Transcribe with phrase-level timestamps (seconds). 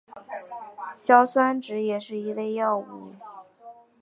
[0.97, 3.13] 硝酸酯也是一类药物。